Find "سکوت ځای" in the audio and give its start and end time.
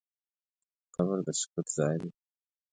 1.39-1.95